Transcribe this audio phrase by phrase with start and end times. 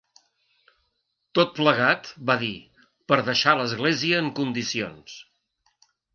[1.39, 2.49] Tot plegat, va dir,
[3.13, 5.21] «per deixar l’església en condicions».